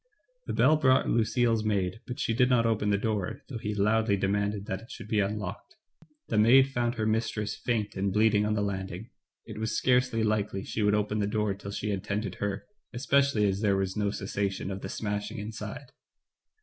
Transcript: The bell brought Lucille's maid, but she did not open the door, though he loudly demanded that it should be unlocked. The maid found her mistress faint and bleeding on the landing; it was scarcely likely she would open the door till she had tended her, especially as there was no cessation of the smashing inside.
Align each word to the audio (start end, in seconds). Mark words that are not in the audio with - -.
The 0.47 0.53
bell 0.53 0.77
brought 0.77 1.07
Lucille's 1.11 1.63
maid, 1.63 2.01
but 2.07 2.19
she 2.19 2.33
did 2.33 2.49
not 2.49 2.65
open 2.65 2.89
the 2.89 2.97
door, 2.97 3.43
though 3.47 3.59
he 3.59 3.75
loudly 3.75 4.17
demanded 4.17 4.65
that 4.65 4.81
it 4.81 4.89
should 4.89 5.07
be 5.07 5.19
unlocked. 5.19 5.75
The 6.29 6.39
maid 6.39 6.69
found 6.69 6.95
her 6.95 7.05
mistress 7.05 7.55
faint 7.55 7.95
and 7.95 8.11
bleeding 8.11 8.43
on 8.43 8.55
the 8.55 8.63
landing; 8.63 9.11
it 9.45 9.59
was 9.59 9.77
scarcely 9.77 10.23
likely 10.23 10.63
she 10.63 10.81
would 10.81 10.95
open 10.95 11.19
the 11.19 11.27
door 11.27 11.53
till 11.53 11.69
she 11.69 11.91
had 11.91 12.03
tended 12.03 12.33
her, 12.41 12.65
especially 12.91 13.45
as 13.45 13.61
there 13.61 13.77
was 13.77 13.95
no 13.95 14.09
cessation 14.09 14.71
of 14.71 14.81
the 14.81 14.89
smashing 14.89 15.37
inside. 15.37 15.91